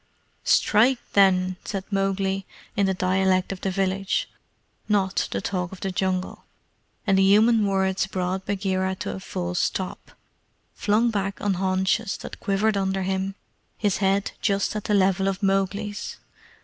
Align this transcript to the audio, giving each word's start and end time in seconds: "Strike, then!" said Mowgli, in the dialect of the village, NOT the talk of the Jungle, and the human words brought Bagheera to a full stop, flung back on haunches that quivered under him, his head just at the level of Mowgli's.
"Strike, 0.45 0.97
then!" 1.13 1.57
said 1.63 1.83
Mowgli, 1.91 2.47
in 2.75 2.87
the 2.87 2.93
dialect 2.95 3.51
of 3.51 3.61
the 3.61 3.69
village, 3.69 4.27
NOT 4.89 5.27
the 5.29 5.41
talk 5.41 5.71
of 5.71 5.81
the 5.81 5.91
Jungle, 5.91 6.43
and 7.05 7.19
the 7.19 7.23
human 7.23 7.67
words 7.67 8.07
brought 8.07 8.47
Bagheera 8.47 8.95
to 8.95 9.11
a 9.11 9.19
full 9.19 9.53
stop, 9.53 10.09
flung 10.73 11.11
back 11.11 11.39
on 11.39 11.53
haunches 11.53 12.17
that 12.17 12.39
quivered 12.39 12.77
under 12.77 13.03
him, 13.03 13.35
his 13.77 13.97
head 13.97 14.31
just 14.41 14.75
at 14.75 14.85
the 14.85 14.95
level 14.95 15.27
of 15.27 15.43
Mowgli's. 15.43 16.17